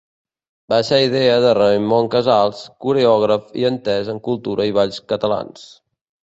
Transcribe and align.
Va 0.73 0.77
ser 0.85 0.97
idea 1.07 1.35
de 1.43 1.51
Raimon 1.57 2.09
Casals, 2.15 2.63
coreògraf 2.85 3.53
i 3.61 3.69
entès 3.71 4.11
en 4.15 4.23
cultura 4.31 4.67
i 4.71 4.75
balls 4.81 4.99
catalans. 5.15 5.69